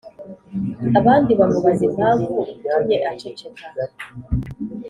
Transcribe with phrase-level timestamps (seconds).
[0.99, 3.65] abandi bamubaza impamvu itumye aceceka.